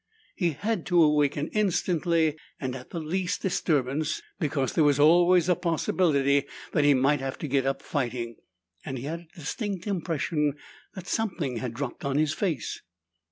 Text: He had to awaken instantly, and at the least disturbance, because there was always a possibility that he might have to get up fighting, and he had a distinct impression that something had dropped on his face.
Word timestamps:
He 0.35 0.53
had 0.53 0.87
to 0.87 1.03
awaken 1.03 1.49
instantly, 1.53 2.35
and 2.59 2.75
at 2.75 2.89
the 2.89 2.99
least 2.99 3.43
disturbance, 3.43 4.19
because 4.39 4.73
there 4.73 4.83
was 4.83 4.99
always 4.99 5.47
a 5.47 5.53
possibility 5.55 6.45
that 6.71 6.83
he 6.83 6.95
might 6.95 7.19
have 7.19 7.37
to 7.37 7.47
get 7.47 7.67
up 7.67 7.83
fighting, 7.83 8.37
and 8.83 8.97
he 8.97 9.03
had 9.03 9.19
a 9.19 9.37
distinct 9.37 9.85
impression 9.85 10.55
that 10.95 11.05
something 11.05 11.57
had 11.57 11.75
dropped 11.75 12.03
on 12.03 12.17
his 12.17 12.33
face. 12.33 12.81